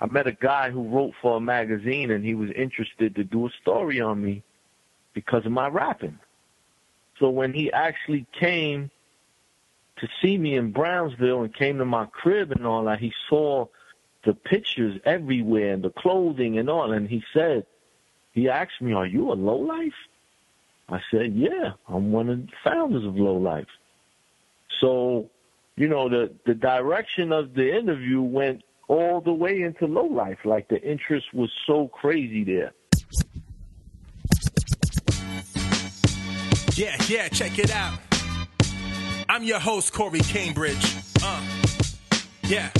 [0.00, 3.46] I met a guy who wrote for a magazine and he was interested to do
[3.46, 4.42] a story on me
[5.12, 6.18] because of my rapping.
[7.18, 8.90] So when he actually came
[9.98, 13.66] to see me in Brownsville and came to my crib and all that, he saw
[14.24, 17.66] the pictures everywhere and the clothing and all, and he said,
[18.32, 19.92] he asked me, "Are you a lowlife?"
[20.88, 23.68] I said, "Yeah, I'm one of the founders of Lo-Life."
[24.80, 25.30] So,
[25.76, 30.38] you know, the the direction of the interview went all the way into Lo-Life.
[30.44, 32.72] Like the interest was so crazy there.
[36.74, 37.98] Yeah, yeah, check it out.
[39.28, 40.96] I'm your host, Corey Cambridge.
[41.22, 41.40] Uh,
[42.42, 42.70] yeah.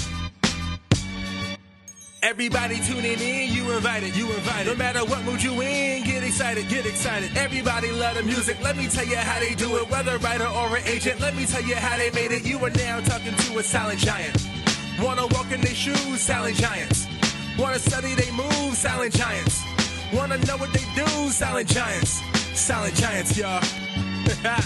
[2.22, 4.66] Everybody tuning in, you invited, you invited.
[4.66, 7.36] No matter what mood you in, get excited, get excited.
[7.36, 9.88] Everybody love the music, let me tell you how they do it.
[9.88, 12.44] Whether writer or an agent, let me tell you how they made it.
[12.44, 14.49] You are now talking to a silent giant.
[15.00, 17.06] Wanna walk in their shoes, silent giants.
[17.58, 19.62] Wanna study they move, silent giants.
[20.12, 22.20] Wanna know what they do, silent giants.
[22.54, 23.62] Silent giants, y'all.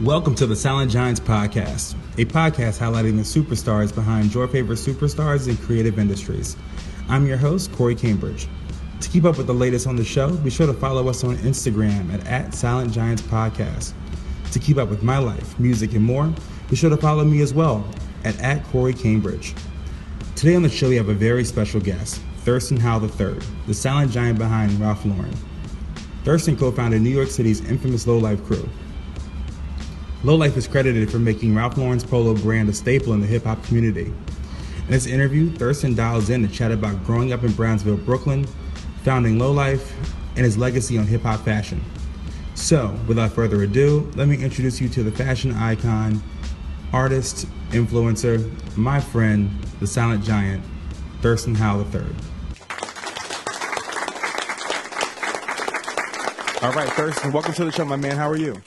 [0.00, 5.48] Welcome to the Silent Giants Podcast, a podcast highlighting the superstars behind your favorite superstars
[5.48, 6.56] in creative industries.
[7.10, 8.48] I'm your host, Corey Cambridge.
[9.02, 11.36] To keep up with the latest on the show, be sure to follow us on
[11.36, 13.92] Instagram at, at Silent Giants Podcast.
[14.52, 16.32] To keep up with my life, music, and more,
[16.70, 17.86] be sure to follow me as well
[18.24, 19.54] at, at Corey Cambridge.
[20.34, 24.12] Today on the show, we have a very special guest, Thirstin Howl III, the silent
[24.12, 25.34] giant behind Ralph Lauren.
[26.24, 28.68] Thirstin co founded New York City's infamous Lo-Life crew.
[30.24, 33.62] Lo-Life is credited for making Ralph Lauren's polo brand a staple in the hip hop
[33.64, 34.06] community.
[34.06, 38.44] In this interview, Thirstin dials in to chat about growing up in Brownsville, Brooklyn,
[39.04, 39.94] founding Lo-Life,
[40.34, 41.80] and his legacy on hip hop fashion.
[42.56, 46.22] So, without further ado, let me introduce you to the fashion icon,
[46.90, 50.64] artist, influencer, my friend, the silent giant,
[51.20, 52.00] Thirstin Howl III.
[56.62, 58.16] All right, Thirstin, welcome to the show, my man.
[58.16, 58.60] How are you?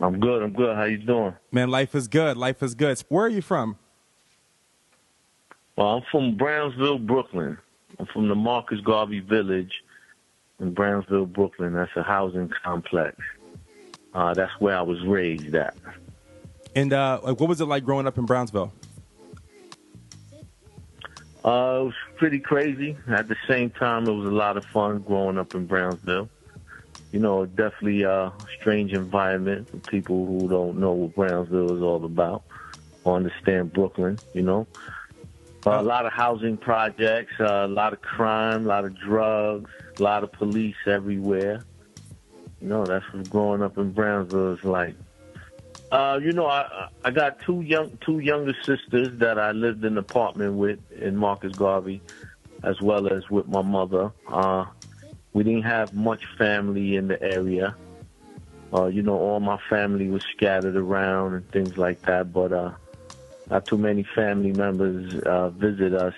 [0.00, 0.42] I'm good.
[0.42, 0.74] I'm good.
[0.74, 1.34] How you doing?
[1.52, 2.38] Man, life is good.
[2.38, 2.98] Life is good.
[3.08, 3.76] Where are you from?
[5.76, 7.58] Well, I'm from Brownsville, Brooklyn.
[8.00, 9.83] I'm from the Marcus Garvey Village
[10.60, 11.72] in Brownsville, Brooklyn.
[11.72, 13.16] That's a housing complex.
[14.12, 15.76] Uh, that's where I was raised at.
[16.76, 18.72] And uh, what was it like growing up in Brownsville?
[21.44, 22.96] Uh, it was pretty crazy.
[23.08, 26.28] At the same time, it was a lot of fun growing up in Brownsville.
[27.12, 32.04] You know, definitely a strange environment for people who don't know what Brownsville is all
[32.04, 32.44] about
[33.04, 34.66] or understand Brooklyn, you know.
[35.66, 39.70] Uh, a lot of housing projects, uh, a lot of crime, a lot of drugs,
[39.98, 41.64] a lot of police everywhere.
[42.60, 44.94] You know, that's what growing up in Brownsville is like.
[45.92, 49.92] Uh, you know, I I got two young two younger sisters that I lived in
[49.92, 52.00] an apartment with in Marcus Garvey,
[52.62, 54.10] as well as with my mother.
[54.26, 54.64] Uh,
[55.34, 57.76] we didn't have much family in the area.
[58.72, 62.72] Uh, you know, all my family was scattered around and things like that, but uh,
[63.50, 66.14] not too many family members uh, visit us,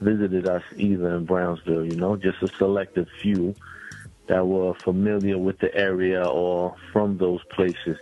[0.00, 1.84] visited us either in Brownsville.
[1.84, 3.54] You know, just a selective few
[4.26, 7.98] that were familiar with the area or from those places.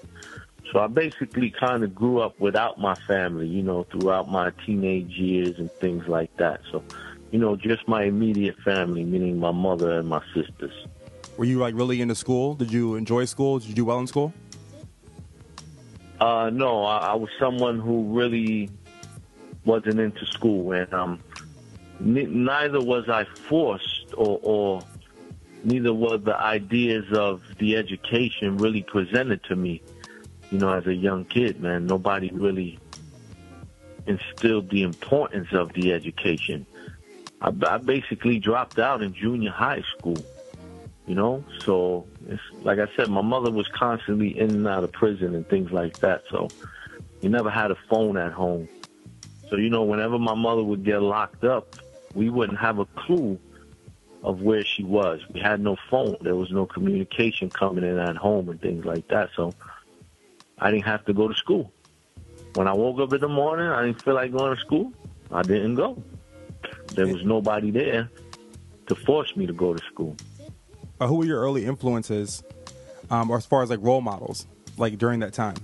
[0.73, 5.11] So I basically kind of grew up without my family, you know, throughout my teenage
[5.11, 6.63] years and things like that.
[6.73, 6.83] So,
[7.31, 10.73] you know, just my immediate family, meaning my mother and my sisters.
[11.37, 12.55] Were you like really into school?
[12.55, 13.59] Did you enjoy school?
[13.59, 14.33] Did you do well in school?
[16.21, 18.71] Uh, no, I, I was someone who really
[19.65, 21.21] wasn't into school, and um,
[22.01, 24.83] neither was I forced, or, or
[25.65, 29.83] neither were the ideas of the education really presented to me.
[30.51, 32.79] You know, as a young kid, man, nobody really
[34.07, 36.67] instilled the importance of the education.
[37.41, 40.17] I, I basically dropped out in junior high school.
[41.07, 44.93] You know, so it's like I said, my mother was constantly in and out of
[44.93, 46.23] prison and things like that.
[46.31, 46.49] So
[47.21, 48.69] we never had a phone at home.
[49.51, 51.77] So you know, whenever my mother would get locked up,
[52.15, 53.39] we wouldn't have a clue
[54.23, 55.21] of where she was.
[55.33, 56.17] We had no phone.
[56.23, 59.31] There was no communication coming in at home and things like that.
[59.37, 59.55] So
[60.59, 61.73] I didn't have to go to school.
[62.55, 64.93] When I woke up in the morning, I didn't feel like going to school.
[65.31, 66.03] I didn't go.
[66.95, 68.09] There was nobody there
[68.87, 70.17] to force me to go to school.
[71.01, 72.43] Uh, who were your early influences,
[73.11, 74.47] um, or as far as like role models,
[74.79, 75.57] like during that time?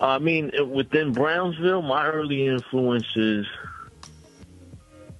[0.00, 3.46] I mean, within Brownsville, my early influences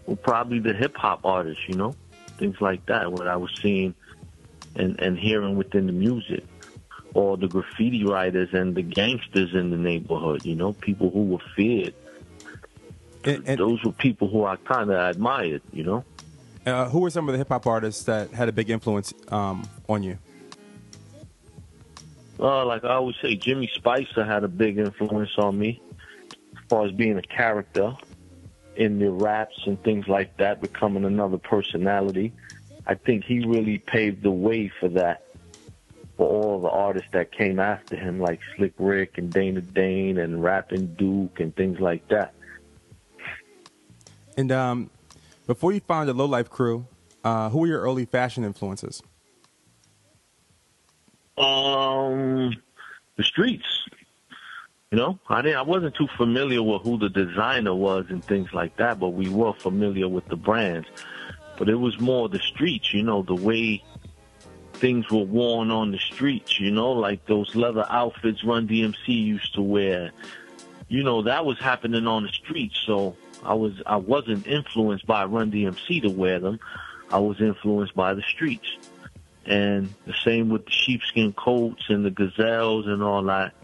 [0.06, 1.94] were probably the hip hop artists, you know,
[2.38, 3.12] things like that.
[3.12, 3.94] What I was seeing
[4.76, 6.44] and and hearing within the music,
[7.14, 11.42] or the graffiti writers and the gangsters in the neighborhood, you know, people who were
[11.56, 11.94] feared.
[13.24, 16.04] And, and Those were people who I kind of admired, you know.
[16.64, 19.68] Uh, who were some of the hip hop artists that had a big influence um,
[19.88, 20.18] on you?
[22.40, 25.82] Uh, like I always say, Jimmy Spicer had a big influence on me
[26.30, 27.96] as far as being a character
[28.76, 32.32] in the raps and things like that, becoming another personality.
[32.86, 35.24] I think he really paved the way for that
[36.16, 40.42] for all the artists that came after him, like Slick Rick and Dana Dane and
[40.42, 42.34] Rapping Duke and things like that.
[44.36, 44.90] And um,
[45.46, 46.86] before you found the Lo-Life crew,
[47.24, 49.02] uh, who were your early fashion influences?
[51.38, 52.54] Um,
[53.16, 53.66] the streets.
[54.90, 55.58] You know, I didn't.
[55.58, 59.28] I wasn't too familiar with who the designer was and things like that, but we
[59.28, 60.88] were familiar with the brands.
[61.58, 62.94] But it was more the streets.
[62.94, 63.84] You know, the way
[64.72, 66.58] things were worn on the streets.
[66.58, 70.10] You know, like those leather outfits Run DMC used to wear.
[70.88, 72.80] You know, that was happening on the streets.
[72.86, 73.14] So
[73.44, 73.74] I was.
[73.84, 76.60] I wasn't influenced by Run DMC to wear them.
[77.10, 78.76] I was influenced by the streets.
[79.48, 83.54] And the same with the sheepskin coats and the gazelles and all that.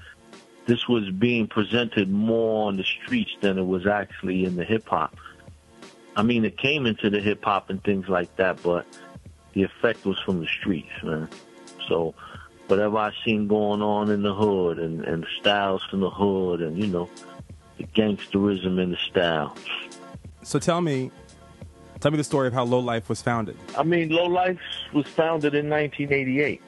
[0.64, 4.88] This was being presented more on the streets than it was actually in the hip
[4.88, 5.14] hop.
[6.16, 8.86] I mean, it came into the hip hop and things like that, but
[9.52, 11.28] the effect was from the streets, man.
[11.86, 12.14] So
[12.68, 16.62] whatever I seen going on in the hood and, and the styles from the hood
[16.62, 17.10] and, you know,
[17.76, 19.54] the gangsterism in the style.
[20.42, 21.10] So tell me,
[22.04, 23.56] Tell me the story of how Lo-Life was founded.
[23.78, 24.60] I mean, Lo-Life
[24.92, 26.60] was founded in 1988.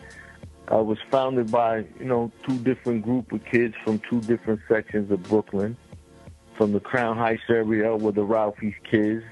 [0.72, 5.10] Uh, was founded by you know two different group of kids from two different sections
[5.10, 5.76] of Brooklyn,
[6.54, 9.24] from the Crown Heights area where the Ralphie's kids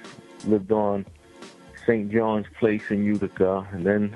[0.45, 1.07] lived on
[1.87, 2.13] St.
[2.13, 4.15] John's Place in Utica, and then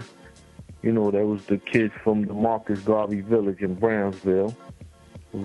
[0.83, 4.55] you know there was the kids from the Marcus Garvey Village in Brownsville.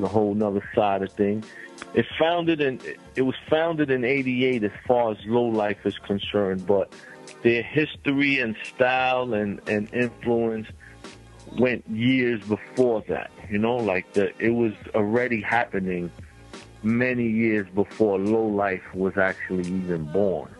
[0.01, 1.45] A whole other side of things.
[1.94, 2.80] It founded in
[3.16, 6.94] it was founded in '88 as far as Lo-Life is concerned, but
[7.44, 10.68] their history and style and and influence
[11.60, 13.31] went years before that.
[13.50, 16.12] You know, like the it was already happening
[16.84, 20.54] many years before Lo-Life was actually even born.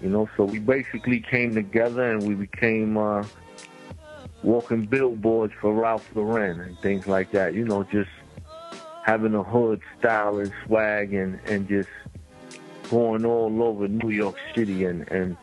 [0.00, 3.24] You know, so we basically came together and we became uh,
[4.42, 7.54] walking billboards for Ralph Lauren and things like that.
[7.54, 8.10] You know, just
[9.08, 11.88] having a hood style and swag and, and just
[12.90, 15.34] going all over New York City and, and,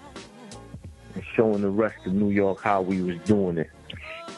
[1.16, 3.72] and showing the rest of New York how we was doing it.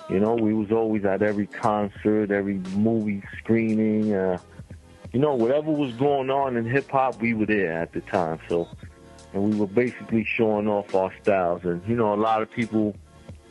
[0.09, 4.37] You know, we was always at every concert, every movie screening, uh,
[5.11, 8.39] you know, whatever was going on in hip hop, we were there at the time.
[8.47, 8.69] So,
[9.33, 11.65] and we were basically showing off our styles.
[11.65, 12.95] And, you know, a lot of people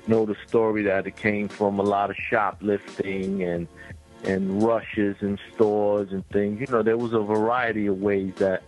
[0.06, 3.68] know the story that it came from a lot of shoplifting and,
[4.24, 6.60] and rushes and stores and things.
[6.60, 8.62] You know, there was a variety of ways that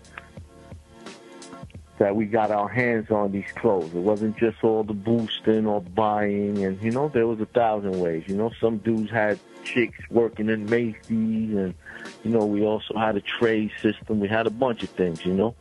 [1.99, 3.93] that we got our hands on these clothes.
[3.93, 7.99] It wasn't just all the boosting or buying, and you know, there was a thousand
[7.99, 8.25] ways.
[8.27, 11.75] You know, some dudes had chicks working in Macy's, and
[12.23, 14.21] you know, we also had a trade system.
[14.21, 15.55] We had a bunch of things, you know,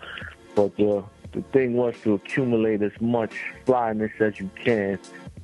[0.55, 1.03] but the
[1.33, 3.33] the thing was to accumulate as much
[3.65, 4.97] flyness as you can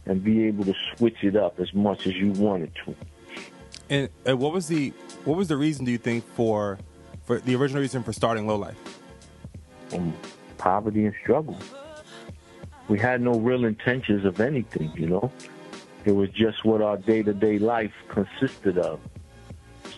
[0.05, 2.95] and be able to switch it up as much as you wanted to.
[3.93, 4.91] And, and what was the
[5.23, 6.79] what was the reason do you think for
[7.25, 8.75] for the original reason for starting Lo-Life?
[9.93, 10.15] Um,
[10.57, 11.55] poverty and struggle.
[12.87, 15.31] We had no real intentions of anything, you know.
[16.05, 18.99] It was just what our day to day life consisted of.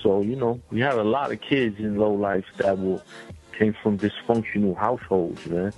[0.01, 3.01] So, you know, we had a lot of kids in Lo-Life that were
[3.57, 5.71] came from dysfunctional households, man.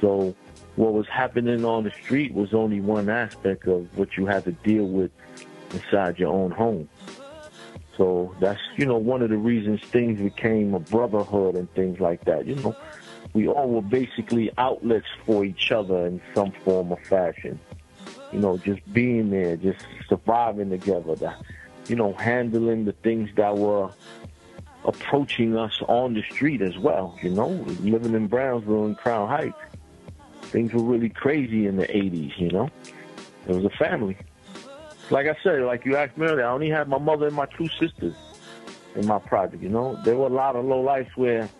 [0.00, 0.32] So
[0.76, 4.52] what was happening on the street was only one aspect of what you had to
[4.52, 5.10] deal with
[5.74, 6.88] inside your own home.
[7.96, 12.24] So that's, you know, one of the reasons things became a brotherhood and things like
[12.24, 12.46] that.
[12.46, 12.76] You know,
[13.34, 17.58] we all were basically outlets for each other in some form or fashion.
[18.32, 21.42] You know, just being there, just surviving together, that,
[21.88, 23.90] you know, handling the things that were
[24.84, 27.48] approaching us on the street as well, you know,
[27.80, 29.56] living in Brownsville and Crown Heights.
[30.42, 32.68] things were really crazy in the 80s, you know?
[33.46, 34.16] It was a family.
[35.12, 37.44] Like I said, like you asked me earlier, I only had my mother and my
[37.44, 38.14] two sisters
[38.96, 40.00] in my project, you know?
[40.04, 41.50] There were a lot of low lives where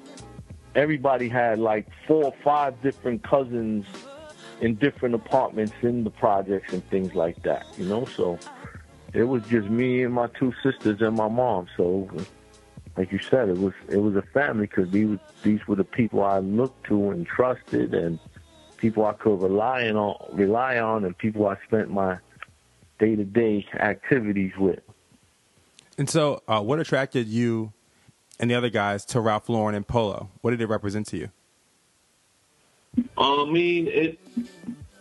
[0.75, 3.85] everybody had like four or five different cousins
[4.63, 8.07] in different apartments in the projects and things like that, you know?
[8.07, 8.39] So
[9.13, 11.67] it was just me and my two sisters and my mom.
[11.77, 12.09] So,
[12.97, 16.23] like you said, it was it was a family because these these were the people
[16.23, 18.19] I looked to and trusted, and
[18.79, 22.17] people I could rely on, rely on, and people I spent my
[23.03, 24.79] day to day activities with.
[25.99, 27.73] And so, uh, what attracted you
[28.39, 30.31] and the other guys to Ralph Lauren and Polo?
[30.41, 31.31] What did it represent to you?
[33.19, 34.19] I mean, it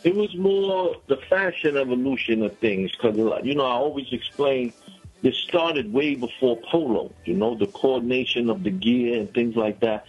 [0.03, 3.15] it was more the fashion evolution of things because
[3.46, 4.74] you know I always explain
[5.22, 7.13] this started way before polo.
[7.25, 10.05] You know, the coordination of the gear and things like that.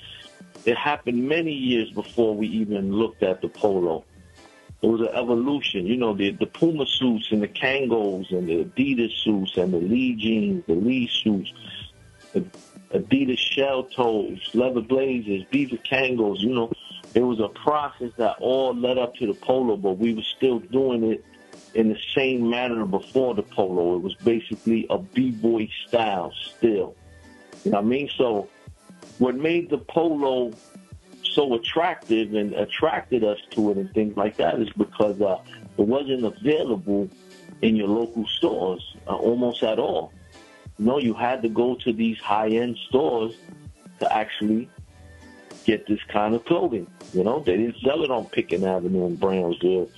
[0.64, 4.04] It happened many years before we even looked at the polo.
[4.82, 5.86] It was an evolution.
[5.86, 9.78] You know, the the Puma suits and the Kangos and the Adidas suits and the
[9.78, 11.52] Lee jeans, the Lee suits,
[12.32, 12.44] the
[12.92, 16.40] Adidas shell toes, leather blazers, Beaver Kangos.
[16.40, 16.72] You know,
[17.14, 20.58] it was a process that all led up to the polo, but we were still
[20.58, 21.24] doing it
[21.74, 23.96] in the same manner before the polo.
[23.96, 26.96] It was basically a b-boy style still.
[27.64, 28.10] You know what I mean?
[28.16, 28.48] So
[29.18, 30.52] what made the polo
[31.34, 35.38] so attractive and attracted us to it and things like that is because uh,
[35.78, 37.08] it wasn't available
[37.62, 40.12] in your local stores uh, almost at all.
[40.78, 43.34] You know, you had to go to these high-end stores
[44.00, 44.68] to actually
[45.64, 46.86] get this kind of clothing.
[47.12, 49.90] You know, they didn't sell it on Pitkin Avenue in Brownsville.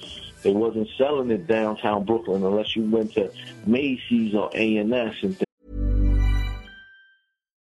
[0.42, 3.32] They wasn't selling it downtown Brooklyn unless you went to
[3.66, 5.36] Macy's or A&S and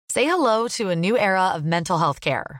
[0.09, 2.59] Say hello to a new era of mental health care.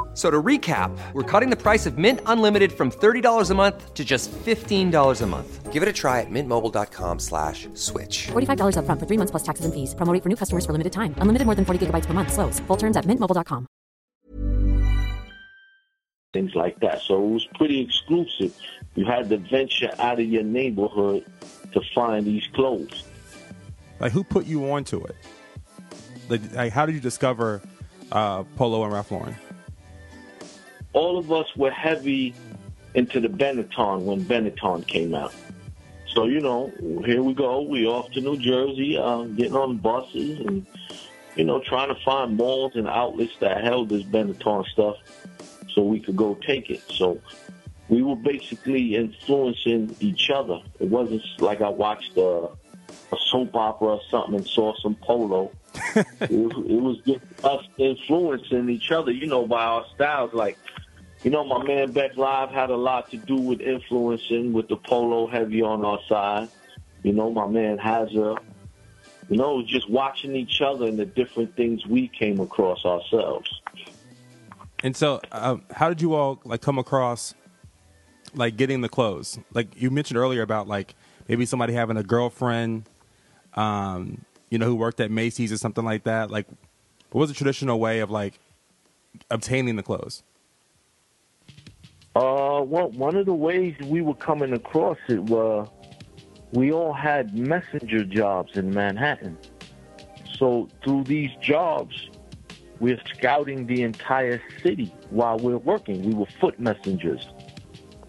[0.13, 4.03] So to recap, we're cutting the price of Mint Unlimited from $30 a month to
[4.03, 5.71] just $15 a month.
[5.71, 8.27] Give it a try at mintmobile.com slash switch.
[8.33, 9.95] $45 upfront for three months plus taxes and fees.
[9.95, 11.15] Promo rate for new customers for limited time.
[11.19, 12.33] Unlimited more than 40 gigabytes per month.
[12.33, 12.59] Slows.
[12.67, 13.67] Full terms at mintmobile.com.
[16.33, 17.01] things like that.
[17.01, 18.55] So it was pretty exclusive.
[18.95, 21.25] You had to venture out of your neighborhood
[21.73, 23.03] to find these clothes.
[23.99, 25.15] Like, who put you onto it?
[26.29, 27.61] Like, like how did you discover
[28.11, 29.35] uh, Polo and Ralph Lauren?
[30.93, 32.33] All of us were heavy
[32.93, 35.33] into the Benetton when Benetton came out.
[36.13, 36.71] So, you know,
[37.05, 37.61] here we go.
[37.61, 40.65] We off to New Jersey, uh, getting on buses and,
[41.35, 44.97] you know, trying to find malls and outlets that held this Benetton stuff
[45.73, 46.83] so we could go take it.
[46.89, 47.21] So
[47.87, 50.59] we were basically influencing each other.
[50.79, 52.49] It wasn't like I watched a,
[53.11, 55.51] a soap opera or something and saw some polo.
[55.95, 60.33] it, was, it was just us influencing each other, you know, by our styles.
[60.33, 60.57] Like,
[61.23, 64.75] you know, my man Beck Live had a lot to do with influencing with the
[64.75, 66.49] polo heavy on our side.
[67.03, 68.39] You know, my man Hazard.
[69.29, 73.49] You know, just watching each other and the different things we came across ourselves.
[74.83, 77.33] And so, um, how did you all like come across
[78.33, 79.39] like getting the clothes?
[79.53, 80.95] Like you mentioned earlier about like
[81.29, 82.89] maybe somebody having a girlfriend,
[83.53, 86.31] um, you know, who worked at Macy's or something like that.
[86.31, 86.47] Like,
[87.11, 88.39] what was the traditional way of like
[89.29, 90.23] obtaining the clothes?
[92.15, 95.69] Uh, well, one of the ways we were coming across it was
[96.51, 99.37] we all had messenger jobs in Manhattan.
[100.37, 102.09] So through these jobs,
[102.79, 106.01] we're scouting the entire city while we're working.
[106.03, 107.27] We were foot messengers,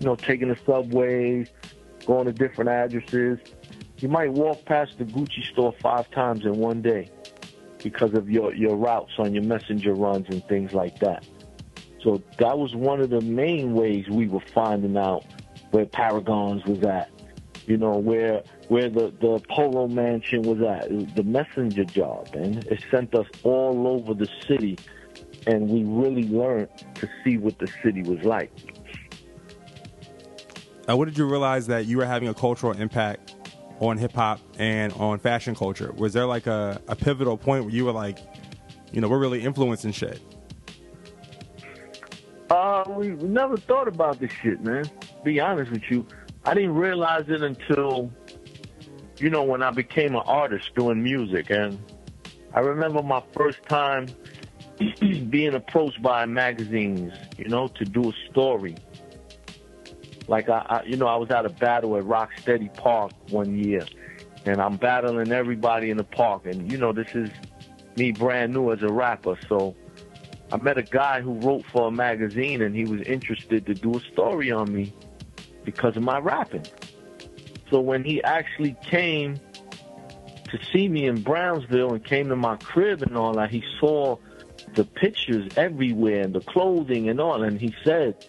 [0.00, 1.48] you know, taking the subways,
[2.06, 3.38] going to different addresses.
[3.98, 7.10] You might walk past the Gucci store five times in one day.
[7.82, 11.26] because of your, your routes on your messenger runs and things like that.
[12.02, 15.24] So that was one of the main ways we were finding out
[15.70, 17.10] where Paragons was at.
[17.66, 21.14] You know, where where the, the Polo Mansion was at.
[21.14, 24.76] the messenger job, and it sent us all over the city
[25.46, 28.52] and we really learned to see what the city was like.
[30.88, 33.36] Uh, what did you realize that you were having a cultural impact
[33.80, 35.92] on hip hop and on fashion culture?
[35.92, 38.18] Was there like a, a pivotal point where you were like,
[38.92, 40.20] you know, we're really influencing shit?
[42.52, 44.84] Uh, we never thought about this shit, man.
[45.24, 46.06] Be honest with you,
[46.44, 48.12] I didn't realize it until,
[49.16, 51.48] you know, when I became an artist doing music.
[51.48, 51.82] And
[52.52, 54.06] I remember my first time
[55.30, 58.76] being approached by magazines, you know, to do a story.
[60.28, 63.86] Like I, I, you know, I was at a battle at Rocksteady Park one year,
[64.44, 67.30] and I'm battling everybody in the park, and you know, this is
[67.96, 69.74] me brand new as a rapper, so
[70.52, 73.96] I met a guy who wrote for a magazine, and he was interested to do
[73.96, 74.92] a story on me
[75.64, 76.66] because of my rapping.
[77.70, 79.40] So when he actually came
[80.50, 84.18] to see me in Brownsville and came to my crib and all that, he saw
[84.74, 87.42] the pictures everywhere and the clothing and all.
[87.42, 88.26] And he said,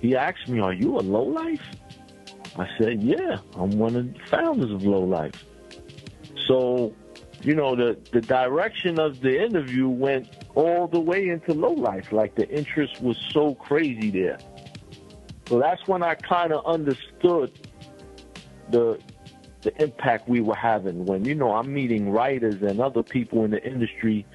[0.00, 1.60] he asked me, are you a lowlife?
[2.56, 5.44] I said, yeah, I'm one of the founders of Lo-Life.
[6.46, 6.94] So,
[7.42, 12.10] you know, the, the direction of the interview went all the way into Lo-Life.
[12.10, 14.38] Like the interest was so crazy there.
[15.48, 17.52] So that's when I kind of understood
[18.70, 18.98] the
[19.62, 21.06] the impact we were having.
[21.06, 24.26] When you know I'm meeting writers and other people in the industry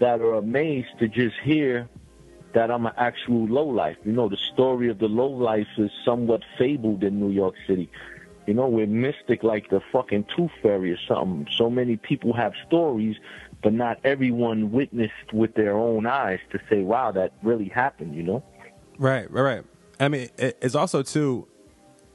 [0.00, 1.88] that are amazed to just hear
[2.54, 3.98] that I'm an actual lowlife.
[4.04, 7.90] You know, the story of the lowlife is somewhat fabled in New York City.
[8.48, 11.46] You know, we're mystic like the fucking tooth fairy or something.
[11.54, 13.16] So many people have stories,
[13.62, 18.22] but not everyone witnessed with their own eyes to say, wow, that really happened, you
[18.22, 18.42] know?
[18.96, 19.64] Right, right, right.
[20.00, 21.46] I mean, it's also, too,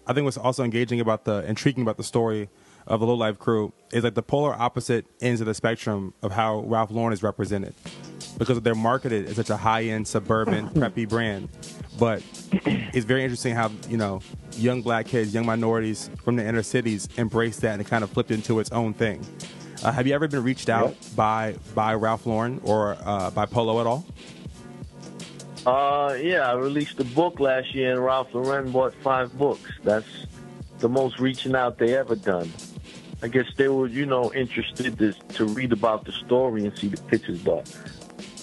[0.07, 2.49] I think what's also engaging about the, intriguing about the story
[2.87, 6.61] of the Lo-Life crew is like the polar opposite ends of the spectrum of how
[6.61, 7.75] Ralph Lauren is represented
[8.39, 11.49] because they're marketed as such a high end suburban preppy brand.
[11.99, 12.23] But
[12.93, 14.21] it's very interesting how you know
[14.53, 18.09] young black kids, young minorities from the inner cities embrace that and it kind of
[18.09, 19.25] flipped into its own thing.
[19.83, 21.15] Uh, have you ever been reached out yep.
[21.15, 24.05] by by Ralph Lauren or uh, by Polo at all?
[25.65, 29.71] Uh, yeah, I released a book last year, and Ralph Lauren bought five books.
[29.83, 30.27] That's
[30.79, 32.51] the most reaching out they ever done.
[33.21, 36.89] I guess they were, you know, interested to, to read about the story and see
[36.89, 37.41] the pictures.
[37.41, 37.73] But,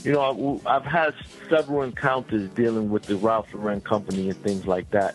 [0.04, 1.14] you know, I've had
[1.48, 5.14] several encounters dealing with the Ralph Lauren company and things like that,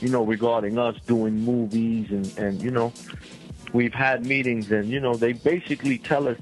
[0.00, 2.92] you know, regarding us doing movies and, and you know,
[3.72, 6.38] we've had meetings and, you know, they basically tell us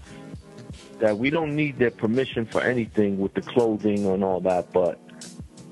[1.00, 4.98] that we don't need their permission for anything with the clothing and all that, but,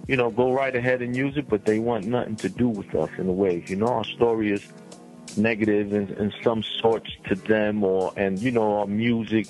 [0.06, 2.94] you know, go right ahead and use it, but they want nothing to do with
[2.94, 3.64] us in a way.
[3.66, 4.66] You know, our story is
[5.36, 9.48] negative in, in some sorts to them, or and you know our music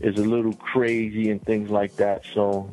[0.00, 2.24] is a little crazy and things like that.
[2.34, 2.70] So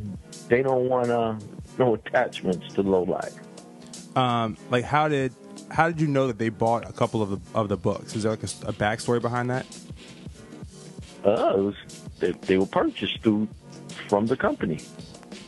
[0.48, 1.38] they don't want uh,
[1.78, 3.36] no attachments to Lo-Life.
[4.16, 5.34] Um, like how did
[5.70, 8.16] how did you know that they bought a couple of the of the books?
[8.16, 9.66] Is there like a, a backstory behind that?
[11.24, 11.76] Uh, was,
[12.20, 13.48] they, they were purchased through
[14.08, 14.80] from the company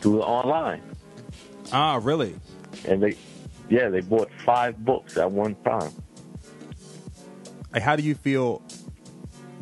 [0.02, 0.82] through online.
[1.72, 2.36] Ah, really?
[2.86, 3.16] And they,
[3.70, 5.92] yeah, they bought five books at one time
[7.74, 8.62] like how do you feel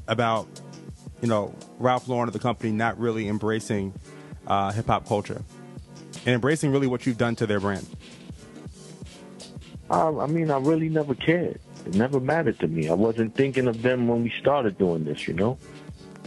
[0.07, 0.47] about
[1.21, 3.93] you know Ralph Lauren of the company not really embracing
[4.47, 5.41] uh, hip hop culture
[6.25, 7.85] and embracing really what you've done to their brand?
[9.89, 11.59] Um, I mean, I really never cared.
[11.85, 12.89] It never mattered to me.
[12.89, 15.27] I wasn't thinking of them when we started doing this.
[15.27, 15.57] You know,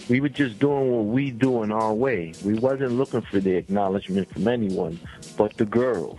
[0.09, 2.33] we were just doing what we do in our way.
[2.45, 4.99] We wasn't looking for the acknowledgement from anyone
[5.37, 6.19] but the girls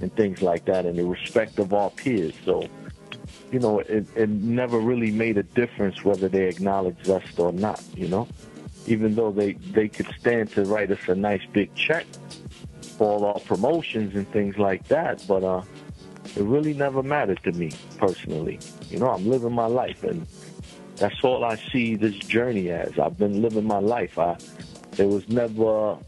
[0.00, 2.34] and things like that, and the respect of our peers.
[2.44, 2.68] So
[3.50, 7.82] you know, it, it never really made a difference whether they acknowledged us or not,
[7.94, 8.28] you know?
[8.86, 12.06] Even though they, they could stand to write us a nice big check
[12.96, 15.62] for all our promotions and things like that, but uh,
[16.24, 18.58] it really never mattered to me personally.
[18.90, 20.26] You know, I'm living my life, and
[20.96, 22.98] that's all I see this journey as.
[22.98, 24.18] I've been living my life.
[24.18, 24.36] I,
[24.92, 25.98] there was never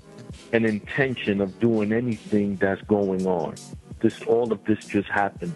[0.52, 3.54] an intention of doing anything that's going on.
[4.00, 5.54] This all of this just happened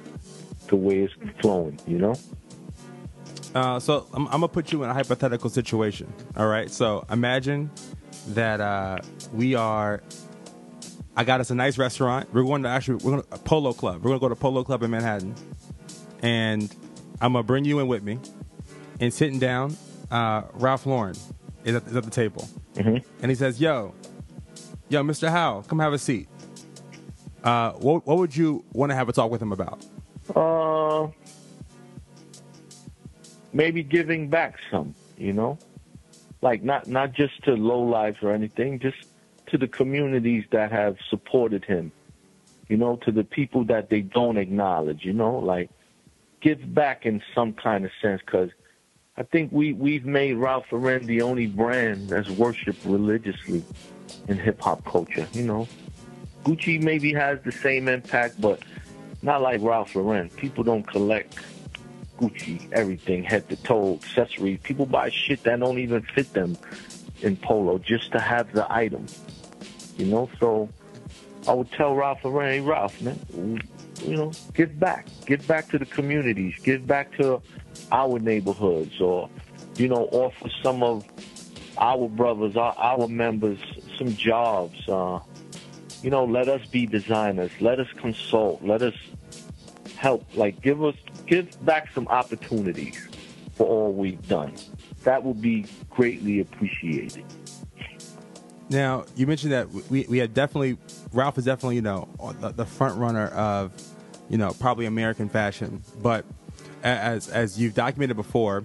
[0.73, 2.15] the way it's flowing, you know?
[3.55, 6.11] Uh, so I'm, I'm, gonna put you in a hypothetical situation.
[6.37, 6.71] All right.
[6.71, 7.71] So imagine
[8.29, 8.99] that uh,
[9.35, 10.03] we are.
[11.15, 12.33] I got us a nice restaurant.
[12.33, 14.03] We're going to actually we're going to a Polo Club.
[14.03, 15.35] We're gonna go to Polo Club in Manhattan,
[16.23, 16.75] and
[17.21, 18.19] I'm gonna bring you in with me.
[18.99, 19.77] And sitting down,
[20.11, 21.17] uh, Ralph Lauren
[21.65, 23.93] is at, is at the table, and he says, "Yo,
[24.89, 25.29] yo, Mr.
[25.29, 26.29] Howl, come have a seat."
[27.45, 29.85] Uh, what what would you want to have a talk with him about?
[30.35, 31.09] Uh,
[33.53, 35.59] maybe giving back some, you know,
[36.41, 38.97] like not not just to low lives or anything, just
[39.49, 41.93] to the communities that have supported him,
[42.69, 45.71] you know, to the people that they don't acknowledge, you know, like
[46.41, 48.51] give back in some kind of sense, because
[49.17, 53.63] I think we we've made Ralph Lauren the only brand that's worshipped religiously
[54.29, 55.69] in hip hop culture, you know.
[56.45, 58.63] Gucci maybe has the same impact, but
[59.23, 60.29] not like Ralph Lauren.
[60.31, 61.39] People don't collect
[62.19, 64.61] Gucci, everything, head to toe, accessories.
[64.63, 66.57] People buy shit that don't even fit them
[67.21, 69.07] in polo just to have the item.
[69.97, 70.69] You know, so
[71.49, 73.19] I would tell Ralph Lauren, hey Ralph, man,
[74.05, 75.07] you know, give back.
[75.27, 76.55] Give back to the communities.
[76.63, 77.41] Give back to
[77.91, 79.29] our neighborhoods or,
[79.77, 81.05] you know, offer some of
[81.79, 83.59] our brothers, our, our members
[83.99, 84.89] some jobs.
[84.89, 85.21] Uh,
[86.03, 87.51] you know, let us be designers.
[87.61, 88.63] Let us consult.
[88.63, 88.95] Let us
[89.97, 90.25] help.
[90.35, 93.09] Like, give us, give back some opportunities
[93.55, 94.55] for all we've done.
[95.05, 97.25] That would be greatly appreciated.
[98.69, 100.79] Now, you mentioned that we we had definitely
[101.13, 102.09] Ralph is definitely you know
[102.41, 103.73] the, the front runner of
[104.31, 106.25] you know probably American fashion, but
[106.83, 108.65] as as you've documented before,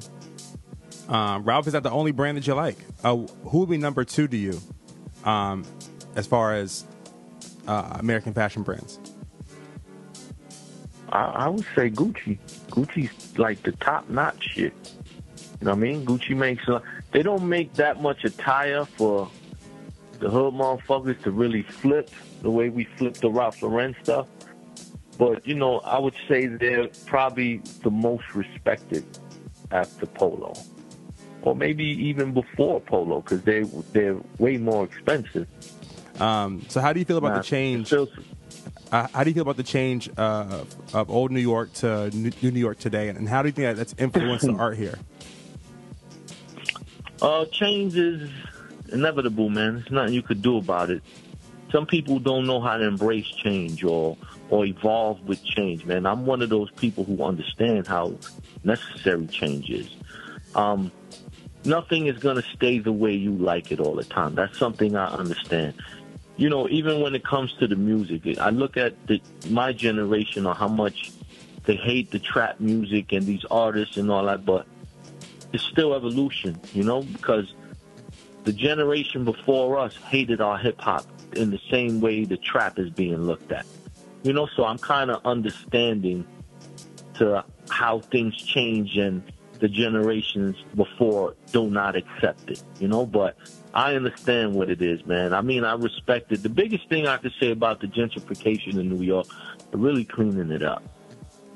[1.09, 2.77] um, Ralph is not the only brand that you like.
[3.03, 3.17] Uh,
[3.49, 4.61] who would be number two to you,
[5.25, 5.65] um,
[6.15, 6.85] as far as
[7.67, 8.99] uh, American fashion brands?
[11.09, 12.37] I, I would say Gucci.
[12.69, 14.73] Gucci's like the top notch shit.
[15.59, 16.05] You know what I mean?
[16.05, 16.67] Gucci makes.
[16.67, 16.79] Uh,
[17.11, 19.29] they don't make that much attire for
[20.19, 22.09] the hood motherfuckers to really flip
[22.41, 24.27] the way we flip the Ralph Lauren stuff.
[25.17, 29.05] But you know, I would say they're probably the most respected
[29.71, 30.53] after Polo,
[31.41, 33.61] or maybe even before Polo, because they
[33.93, 35.47] they're way more expensive.
[36.19, 37.87] Um, so, how do you feel about Nah, the change?
[37.87, 38.09] still-
[38.91, 42.31] Uh, how do you feel about the change uh, of old New York to New
[42.41, 44.97] New York today, and how do you think that that's influenced the art here?
[47.21, 48.29] Uh, change is
[48.91, 49.75] inevitable, man.
[49.75, 51.01] There's nothing you could do about it.
[51.71, 54.15] Some people don't know how to embrace change or
[54.49, 56.05] or evolve with change, man.
[56.05, 58.13] I'm one of those people who understand how
[58.63, 59.89] necessary change is.
[60.55, 60.89] Um,
[61.65, 64.35] nothing is gonna stay the way you like it all the time.
[64.35, 65.73] That's something I understand.
[66.37, 69.19] You know, even when it comes to the music, I look at the,
[69.49, 71.11] my generation on how much
[71.65, 74.65] they hate the trap music and these artists and all that, but
[75.51, 77.53] it's still evolution, you know, because
[78.43, 82.89] the generation before us hated our hip hop in the same way the trap is
[82.91, 83.65] being looked at.
[84.23, 86.25] You know, so I'm kind of understanding
[87.15, 89.23] to how things change and
[89.59, 93.37] the generations before do not accept it, you know, but
[93.73, 95.33] I understand what it is, man.
[95.33, 96.41] I mean, I respect it.
[96.41, 99.27] The biggest thing I could say about the gentrification in New York,
[99.69, 100.83] they're really cleaning it up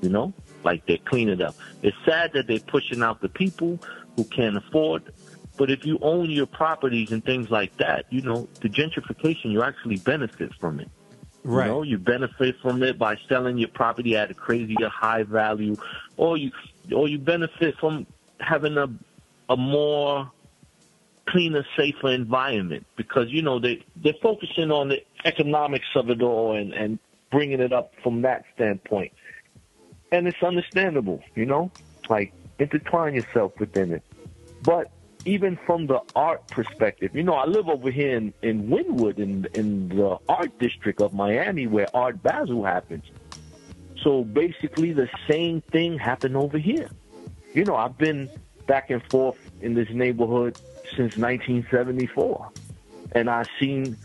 [0.02, 1.56] you know, like they're cleaning it up.
[1.82, 3.80] It's sad that they're pushing out the people
[4.16, 5.14] who can't afford.
[5.58, 9.62] But if you own your properties and things like that, you know, the gentrification, you
[9.62, 10.90] actually benefit from it.
[11.44, 11.66] Right.
[11.66, 15.76] You know, you benefit from it by selling your property at a crazy high value,
[16.18, 16.52] or you,
[16.94, 18.08] or you benefit from
[18.40, 18.88] having a,
[19.50, 20.32] a more
[21.32, 26.56] cleaner, safer environment because you know they they're focusing on the economics of it all
[26.56, 27.00] and and
[27.32, 29.14] bringing it up from that standpoint
[30.12, 31.72] and it's understandable, you know,
[32.10, 34.04] like intertwine yourself within it.
[34.64, 34.92] But
[35.26, 39.48] even from the art perspective, you know, I live over here in, in Wynwood in
[39.54, 43.06] in the art district of Miami where Art Basel happens.
[44.04, 46.90] So basically the same thing happened over here.
[47.54, 48.30] You know, I've been
[48.68, 50.60] back and forth in this neighborhood
[50.92, 52.50] since 1974.
[53.14, 53.98] And I've seen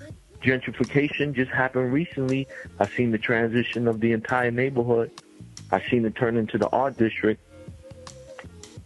[0.42, 2.46] gentrification just happen recently.
[2.78, 5.10] I've seen the transition of the entire neighborhood.
[5.70, 7.40] I've seen it turn into the art district.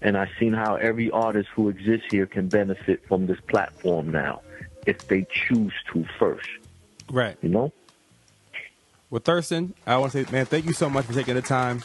[0.02, 4.40] And I've seen how every artist who exists here can benefit from this platform now
[4.86, 6.48] if they choose to first,
[7.10, 7.36] Right.
[7.42, 7.70] you know?
[9.10, 11.82] Well, Thirstin, I want to say, man, thank you so much for taking the time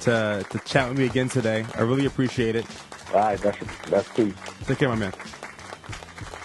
[0.00, 1.64] to to chat with me again today.
[1.76, 2.66] I really appreciate it.
[3.12, 3.58] All right, that's,
[3.90, 4.32] that's cool.
[4.66, 5.12] Take care, my man.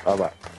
[0.08, 0.57] All right.